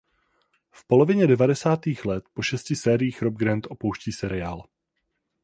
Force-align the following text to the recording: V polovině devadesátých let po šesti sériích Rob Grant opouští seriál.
V 0.71 0.87
polovině 0.87 1.27
devadesátých 1.27 2.05
let 2.05 2.25
po 2.33 2.41
šesti 2.41 2.75
sériích 2.75 3.21
Rob 3.21 3.33
Grant 3.37 3.67
opouští 3.69 4.11
seriál. 4.11 4.63